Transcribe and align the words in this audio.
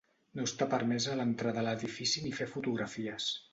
No 0.37 0.45
està 0.47 0.65
permesa 0.71 1.17
l'entrada 1.19 1.63
a 1.63 1.65
l'edifici 1.69 2.25
ni 2.25 2.35
fer 2.41 2.51
fotografies. 2.57 3.33